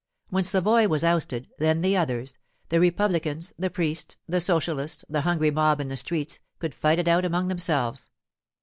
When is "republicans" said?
2.79-3.53